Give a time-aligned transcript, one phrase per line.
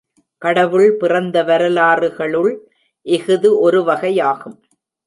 [0.37, 2.51] கடவுள் பிறந்த வரலாறுகளுள்
[3.05, 4.57] இஃது ஒருவகையாகும்.